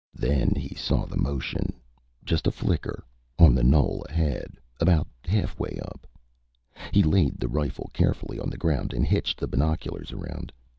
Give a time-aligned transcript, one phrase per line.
[0.15, 1.73] Then he saw the motion,
[2.25, 3.05] just a flicker,
[3.37, 6.07] on the knoll ahead about halfway up.
[6.91, 10.51] He laid the rifle carefully on the ground and hitched the binoculars around.